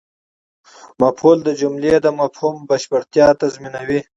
[1.01, 3.99] مفعول د جملې د مفهوم بشپړتیا تضمینوي.